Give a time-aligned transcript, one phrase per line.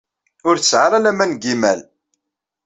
[0.47, 1.79] Ur tesɛi ara laman deg yimal.